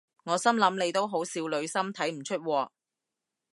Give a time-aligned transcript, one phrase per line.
[0.23, 2.69] 我心諗你都好少女心睇唔出喎